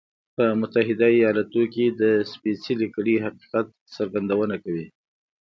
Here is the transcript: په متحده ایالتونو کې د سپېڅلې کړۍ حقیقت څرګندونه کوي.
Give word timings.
په 0.35 0.45
متحده 0.59 1.07
ایالتونو 1.17 1.65
کې 1.73 1.85
د 2.01 2.03
سپېڅلې 2.31 2.87
کړۍ 2.95 3.15
حقیقت 3.25 3.67
څرګندونه 3.95 4.55
کوي. 4.63 4.87